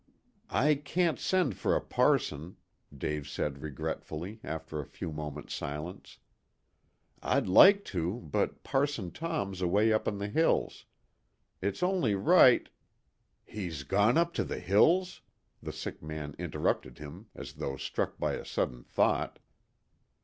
[0.49, 2.57] "I can't send for a parson,"
[2.91, 6.17] Dave said regretfully, after a few moments' silence.
[7.21, 10.85] "I'd like to, but Parson Tom's away up in the hills.
[11.61, 12.67] It's only right"
[13.45, 15.21] "He's gone up to the hills?"
[15.61, 19.37] the sick man interrupted him, as though struck by a sudden thought.